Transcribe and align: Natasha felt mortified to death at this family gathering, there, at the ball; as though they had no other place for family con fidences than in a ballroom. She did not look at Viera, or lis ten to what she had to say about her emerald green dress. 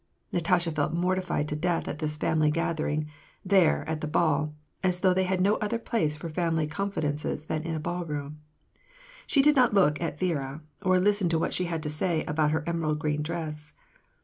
Natasha 0.33 0.71
felt 0.71 0.93
mortified 0.93 1.47
to 1.47 1.55
death 1.55 1.87
at 1.87 1.99
this 1.99 2.15
family 2.15 2.49
gathering, 2.49 3.05
there, 3.45 3.87
at 3.87 4.01
the 4.01 4.07
ball; 4.07 4.55
as 4.83 5.01
though 5.01 5.13
they 5.13 5.25
had 5.25 5.39
no 5.39 5.57
other 5.57 5.77
place 5.77 6.15
for 6.17 6.27
family 6.27 6.65
con 6.65 6.91
fidences 6.91 7.45
than 7.45 7.61
in 7.61 7.75
a 7.75 7.79
ballroom. 7.79 8.39
She 9.27 9.43
did 9.43 9.55
not 9.55 9.75
look 9.75 10.01
at 10.01 10.17
Viera, 10.19 10.61
or 10.81 10.97
lis 10.99 11.19
ten 11.19 11.29
to 11.29 11.37
what 11.37 11.53
she 11.53 11.65
had 11.65 11.83
to 11.83 11.89
say 11.91 12.23
about 12.23 12.49
her 12.49 12.63
emerald 12.65 12.97
green 12.97 13.21
dress. 13.21 13.73